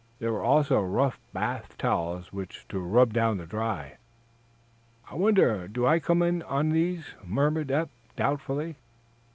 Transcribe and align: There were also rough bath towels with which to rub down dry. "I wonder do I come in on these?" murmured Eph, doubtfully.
There 0.17 0.33
were 0.33 0.41
also 0.41 0.81
rough 0.81 1.19
bath 1.31 1.77
towels 1.77 2.33
with 2.33 2.47
which 2.57 2.67
to 2.69 2.79
rub 2.79 3.13
down 3.13 3.37
dry. 3.37 3.97
"I 5.07 5.13
wonder 5.13 5.67
do 5.67 5.85
I 5.85 5.99
come 5.99 6.23
in 6.23 6.41
on 6.41 6.69
these?" 6.71 7.05
murmured 7.23 7.69
Eph, 7.69 7.89
doubtfully. 8.15 8.77